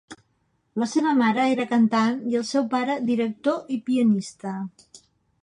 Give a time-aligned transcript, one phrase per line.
[0.83, 4.57] La seva mare era cantant i el seu pare director i pianista.